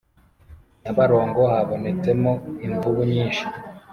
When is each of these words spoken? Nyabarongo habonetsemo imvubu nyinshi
Nyabarongo 0.81 1.41
habonetsemo 1.51 2.31
imvubu 2.65 3.01
nyinshi 3.11 3.45